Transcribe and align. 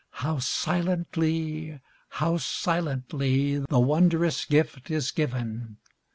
How 0.25 0.39
silently, 0.39 1.79
how 2.09 2.37
silently, 2.39 3.59
The 3.59 3.79
wondrous 3.79 4.45
gift 4.45 4.89
is 4.89 5.11
given! 5.11 5.77